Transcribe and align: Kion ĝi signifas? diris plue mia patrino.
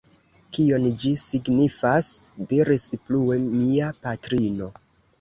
Kion 0.57 0.87
ĝi 1.01 1.11
signifas? 1.25 2.09
diris 2.55 2.89
plue 3.05 3.41
mia 3.63 3.95
patrino. 4.05 4.77